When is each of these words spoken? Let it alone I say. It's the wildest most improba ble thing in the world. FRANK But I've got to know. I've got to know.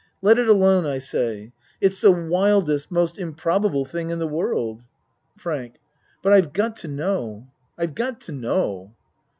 Let 0.23 0.39
it 0.39 0.47
alone 0.49 0.87
I 0.87 0.97
say. 0.97 1.51
It's 1.79 2.01
the 2.01 2.09
wildest 2.09 2.89
most 2.89 3.17
improba 3.17 3.71
ble 3.71 3.85
thing 3.85 4.09
in 4.09 4.17
the 4.17 4.27
world. 4.27 4.81
FRANK 5.37 5.75
But 6.23 6.33
I've 6.33 6.53
got 6.53 6.75
to 6.77 6.87
know. 6.87 7.49
I've 7.77 7.93
got 7.93 8.19
to 8.21 8.31
know. 8.31 8.95